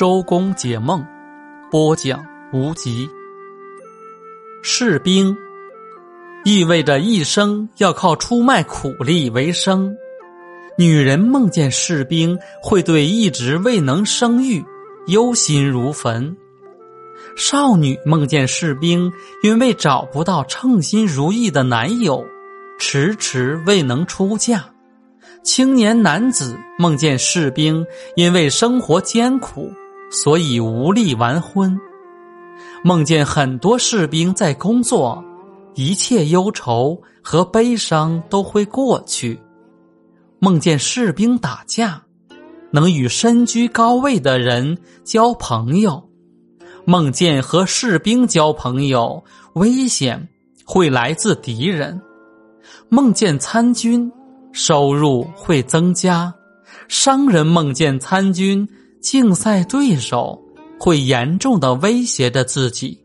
[0.00, 1.04] 周公解梦，
[1.70, 3.06] 播讲无极。
[4.62, 5.36] 士兵
[6.42, 9.94] 意味着一生要靠出卖苦力为生。
[10.78, 14.64] 女人梦见士兵，会对一直未能生育
[15.08, 16.34] 忧心如焚；
[17.36, 19.12] 少女梦见士兵，
[19.42, 22.24] 因为找不到称心如意的男友，
[22.78, 24.64] 迟迟未能出嫁。
[25.42, 27.84] 青年男子梦见士兵，
[28.16, 29.70] 因为生活艰苦。
[30.10, 31.78] 所以无力完婚，
[32.82, 35.24] 梦见很多士兵在工作，
[35.74, 39.40] 一切忧愁和悲伤都会过去。
[40.40, 42.02] 梦见士兵打架，
[42.72, 46.02] 能与身居高位的人交朋友；
[46.84, 50.28] 梦见和士兵交朋友，危险
[50.64, 51.96] 会来自敌人；
[52.88, 54.10] 梦见参军，
[54.50, 56.32] 收入会增加；
[56.88, 58.68] 商人梦见参军。
[59.00, 60.38] 竞赛对手
[60.78, 62.99] 会严重的威胁着自己。